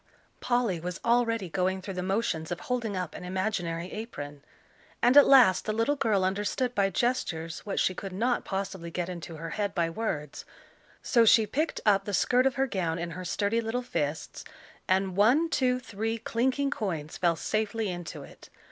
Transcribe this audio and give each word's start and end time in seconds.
Polly 0.39 0.79
was 0.79 0.99
already 1.05 1.47
going 1.47 1.79
through 1.79 1.93
the 1.93 2.01
motions 2.01 2.51
of 2.51 2.61
holding 2.61 2.97
up 2.97 3.13
an 3.13 3.23
imaginary 3.23 3.91
apron. 3.91 4.43
And 4.99 5.15
at 5.15 5.27
last 5.27 5.65
the 5.65 5.73
little 5.73 5.95
girl 5.95 6.23
understood 6.25 6.73
by 6.73 6.89
gestures 6.89 7.59
what 7.67 7.79
she 7.79 7.93
could 7.93 8.11
not 8.11 8.43
possibly 8.43 8.89
get 8.89 9.09
into 9.09 9.35
her 9.35 9.51
head 9.51 9.75
by 9.75 9.91
words, 9.91 10.43
so 11.03 11.23
she 11.23 11.45
picked 11.45 11.81
up 11.85 12.05
the 12.05 12.15
skirt 12.15 12.47
of 12.47 12.55
her 12.55 12.65
gown 12.65 12.97
in 12.97 13.11
her 13.11 13.23
sturdy 13.23 13.61
little 13.61 13.83
fists, 13.83 14.43
and 14.87 15.15
one, 15.15 15.51
two, 15.51 15.77
three 15.79 16.17
clinking 16.17 16.71
coins 16.71 17.17
fell 17.17 17.35
safely 17.35 17.87
into 17.89 18.23
it. 18.23 18.49